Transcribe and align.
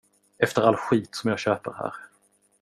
Efter 0.37 0.61
all 0.63 0.75
skit 0.75 1.15
som 1.15 1.29
jag 1.29 1.39
köper 1.39 1.71
här. 1.73 1.93